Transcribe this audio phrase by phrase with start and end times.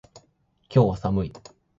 [0.73, 1.33] 今日は寒い